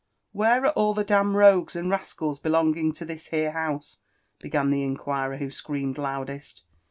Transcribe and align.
'* 0.29 0.31
Where 0.41 0.65
are 0.65 0.71
all 0.71 0.95
the 0.95 1.03
d—— 1.03 1.13
n 1.13 1.33
rogues 1.35 1.75
and 1.75 1.91
rascals 1.91 2.39
belonging 2.39 2.91
to 2.93 3.05
this 3.05 3.27
here 3.27 3.51
house?" 3.51 3.99
began 4.39 4.71
the 4.71 4.81
inquirer 4.81 5.37
who 5.37 5.51
screamed 5.51 5.99
loudest. 5.99 6.63